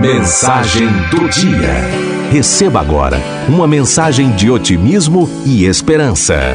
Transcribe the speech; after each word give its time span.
Mensagem 0.00 0.86
do 1.10 1.28
dia. 1.28 2.30
Receba 2.32 2.80
agora 2.80 3.18
uma 3.48 3.66
mensagem 3.66 4.30
de 4.30 4.50
otimismo 4.50 5.28
e 5.44 5.66
esperança. 5.66 6.54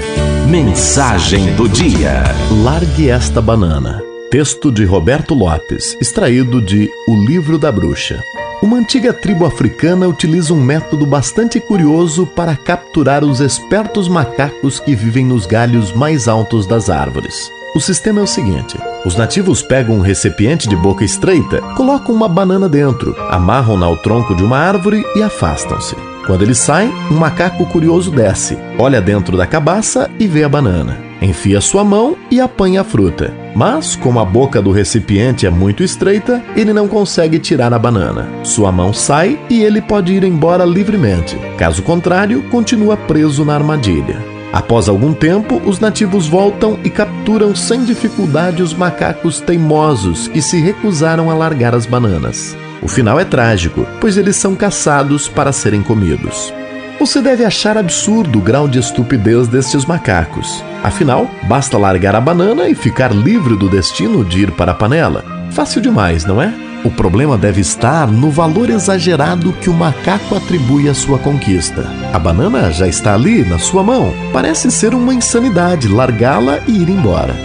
Mensagem 0.50 1.54
do 1.56 1.70
dia. 1.70 2.24
Largue 2.64 3.09
esta 3.09 3.40
banana. 3.40 4.01
Texto 4.32 4.72
de 4.72 4.83
Roberto 4.83 5.36
Lopes, 5.36 5.96
extraído 6.01 6.59
de 6.59 6.90
O 7.08 7.16
Livro 7.16 7.59
da 7.59 7.72
Bruxa. 7.72 8.20
Uma 8.63 8.77
antiga 8.77 9.13
tribo 9.13 9.45
africana 9.45 10.07
utiliza 10.07 10.52
um 10.52 10.59
método 10.59 11.05
bastante 11.05 11.59
curioso 11.59 12.25
para 12.25 12.55
capturar 12.55 13.23
os 13.23 13.41
espertos 13.41 14.07
macacos 14.07 14.79
que 14.79 14.95
vivem 14.95 15.23
nos 15.23 15.45
galhos 15.45 15.91
mais 15.93 16.27
altos 16.27 16.66
das 16.66 16.89
árvores. 16.89 17.52
O 17.75 17.79
sistema 17.81 18.21
é 18.21 18.23
o 18.23 18.27
seguinte: 18.27 18.77
os 19.03 19.17
nativos 19.17 19.61
pegam 19.61 19.97
um 19.97 20.01
recipiente 20.01 20.69
de 20.69 20.77
boca 20.77 21.03
estreita, 21.03 21.61
colocam 21.75 22.15
uma 22.15 22.29
banana 22.29 22.69
dentro, 22.69 23.13
amarram-na 23.29 23.85
ao 23.85 23.97
tronco 23.97 24.33
de 24.33 24.41
uma 24.41 24.57
árvore 24.57 25.03
e 25.13 25.21
afastam-se. 25.21 25.93
Quando 26.25 26.41
eles 26.41 26.57
saem, 26.57 26.89
um 27.11 27.16
macaco 27.16 27.66
curioso 27.66 28.09
desce, 28.09 28.57
olha 28.80 29.02
dentro 29.02 29.35
da 29.35 29.45
cabaça 29.45 30.09
e 30.17 30.25
vê 30.25 30.45
a 30.45 30.49
banana. 30.49 30.97
Enfia 31.21 31.59
sua 31.59 31.83
mão 31.83 32.16
e 32.31 32.39
apanha 32.39 32.81
a 32.81 32.83
fruta. 32.83 33.33
Mas, 33.53 33.95
como 33.95 34.19
a 34.19 34.25
boca 34.25 34.61
do 34.61 34.71
recipiente 34.71 35.45
é 35.45 35.49
muito 35.49 35.83
estreita, 35.83 36.41
ele 36.55 36.71
não 36.71 36.88
consegue 36.88 37.39
tirar 37.39 37.73
a 37.73 37.80
banana. 37.80 38.27
Sua 38.44 38.71
mão 38.71 38.94
sai 38.94 39.38
e 39.49 39.61
ele 39.61 39.81
pode 39.81 40.13
ir 40.13 40.23
embora 40.23 40.63
livremente. 40.63 41.38
Caso 41.57 41.83
contrário, 41.83 42.41
continua 42.49 42.95
preso 42.95 43.44
na 43.44 43.53
armadilha. 43.53 44.34
Após 44.55 44.88
algum 44.88 45.14
tempo, 45.14 45.62
os 45.66 45.82
nativos 45.82 46.30
voltam 46.30 46.80
e 46.82 46.90
capturam 46.90 47.54
sem 47.54 47.84
dificuldade 47.84 48.64
os 48.64 48.73
macacos 48.73 49.41
teimosos 49.41 50.30
que 50.30 50.41
se 50.41 50.62
recusaram 50.62 51.30
a 51.30 51.36
largar 51.36 51.76
as 51.76 51.86
bananas. 51.86 52.55
O 52.81 52.88
final 52.88 53.20
é 53.20 53.26
trágico, 53.26 53.86
pois 54.00 54.16
eles 54.16 54.38
são 54.38 54.55
caçados 54.55 55.28
para 55.28 55.52
serem 55.52 55.84
comidos. 55.84 56.53
Você 56.97 57.22
deve 57.22 57.44
achar 57.44 57.78
absurdo 57.78 58.39
o 58.39 58.42
grau 58.42 58.66
de 58.66 58.80
estupidez 58.80 59.50
destes 59.50 59.84
macacos. 59.84 60.64
Afinal, 60.81 61.30
basta 61.50 61.78
largar 61.78 62.16
a 62.16 62.22
banana 62.22 62.69
e 62.69 62.75
ficar 62.75 63.14
livre 63.14 63.58
do 63.58 63.67
destino 63.67 64.23
de 64.23 64.44
ir 64.44 64.52
para 64.52 64.72
a 64.72 64.75
panela. 64.75 65.25
Fácil 65.52 65.81
demais, 65.81 66.23
não 66.23 66.42
é? 66.42 66.64
O 66.86 66.91
problema 66.91 67.36
deve 67.36 67.61
estar 67.61 68.05
no 68.05 68.30
valor 68.30 68.69
exagerado 68.69 69.52
que 69.53 69.72
o 69.72 69.73
macaco 69.73 70.36
atribui 70.36 70.88
à 70.88 70.94
sua 70.94 71.17
conquista. 71.17 71.83
A 72.14 72.19
banana 72.19 72.72
já 72.72 72.88
está 72.88 73.16
ali, 73.16 73.44
na 73.44 73.58
sua 73.58 73.83
mão. 73.83 74.14
Parece 74.31 74.69
ser 74.69 74.94
uma 74.94 75.11
insanidade 75.11 75.88
largá-la 75.88 76.59
e 76.67 76.83
ir 76.83 76.88
embora. 76.88 77.36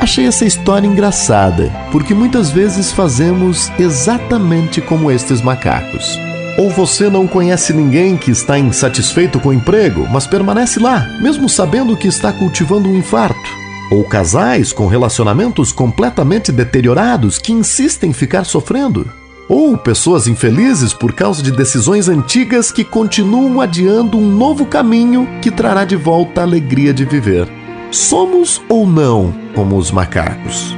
Achei 0.00 0.26
essa 0.26 0.44
história 0.44 0.84
engraçada, 0.84 1.70
porque 1.92 2.12
muitas 2.12 2.50
vezes 2.50 2.90
fazemos 2.90 3.70
exatamente 3.78 4.80
como 4.80 5.12
estes 5.12 5.40
macacos. 5.40 6.18
Ou 6.58 6.68
você 6.70 7.08
não 7.08 7.28
conhece 7.28 7.72
ninguém 7.72 8.16
que 8.16 8.32
está 8.32 8.58
insatisfeito 8.58 9.38
com 9.38 9.50
o 9.50 9.54
emprego, 9.54 10.08
mas 10.10 10.26
permanece 10.26 10.80
lá, 10.80 11.06
mesmo 11.20 11.48
sabendo 11.48 11.96
que 11.96 12.08
está 12.08 12.32
cultivando 12.32 12.88
um 12.88 12.96
infarto 12.96 13.59
ou 13.90 14.04
casais 14.04 14.72
com 14.72 14.86
relacionamentos 14.86 15.72
completamente 15.72 16.52
deteriorados 16.52 17.38
que 17.38 17.52
insistem 17.52 18.10
em 18.10 18.12
ficar 18.12 18.44
sofrendo, 18.44 19.10
ou 19.48 19.76
pessoas 19.76 20.28
infelizes 20.28 20.94
por 20.94 21.12
causa 21.12 21.42
de 21.42 21.50
decisões 21.50 22.08
antigas 22.08 22.70
que 22.70 22.84
continuam 22.84 23.60
adiando 23.60 24.16
um 24.16 24.30
novo 24.30 24.64
caminho 24.64 25.28
que 25.42 25.50
trará 25.50 25.84
de 25.84 25.96
volta 25.96 26.40
a 26.40 26.44
alegria 26.44 26.94
de 26.94 27.04
viver. 27.04 27.48
Somos 27.90 28.62
ou 28.68 28.86
não 28.86 29.34
como 29.54 29.76
os 29.76 29.90
macacos? 29.90 30.76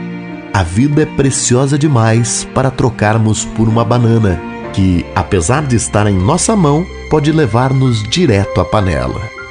A 0.55 0.63
vida 0.63 1.03
é 1.03 1.07
preciosa 1.07 1.79
demais 1.79 2.49
para 2.55 2.71
trocarmos 2.71 3.45
por 3.45 3.69
uma 3.69 3.85
banana, 3.85 4.41
que, 4.73 5.05
apesar 5.15 5.67
de 5.67 5.77
estar 5.77 6.07
em 6.07 6.17
nossa 6.17 6.57
mão, 6.57 6.87
pode 7.11 7.31
levar-nos 7.31 8.03
direto 8.03 8.61
à 8.61 8.65
panela. 8.65 9.42